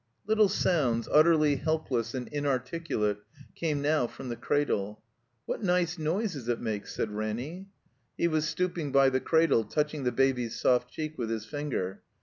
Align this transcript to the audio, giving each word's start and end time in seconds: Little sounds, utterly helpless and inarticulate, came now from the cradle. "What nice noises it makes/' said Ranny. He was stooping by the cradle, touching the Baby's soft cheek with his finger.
Little 0.25 0.49
sounds, 0.49 1.07
utterly 1.11 1.57
helpless 1.57 2.15
and 2.15 2.27
inarticulate, 2.29 3.19
came 3.53 3.83
now 3.83 4.07
from 4.07 4.29
the 4.29 4.35
cradle. 4.35 5.03
"What 5.45 5.61
nice 5.61 5.99
noises 5.99 6.47
it 6.49 6.59
makes/' 6.59 6.89
said 6.95 7.11
Ranny. 7.11 7.69
He 8.17 8.27
was 8.27 8.47
stooping 8.47 8.91
by 8.91 9.11
the 9.11 9.19
cradle, 9.21 9.63
touching 9.63 10.03
the 10.03 10.11
Baby's 10.11 10.59
soft 10.59 10.89
cheek 10.89 11.19
with 11.19 11.29
his 11.29 11.45
finger. 11.45 12.01